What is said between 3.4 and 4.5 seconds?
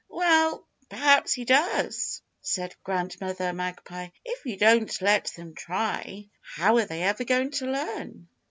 Magpie. "If